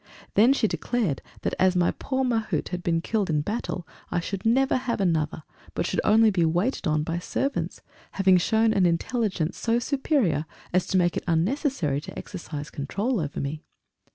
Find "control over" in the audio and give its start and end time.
12.71-13.39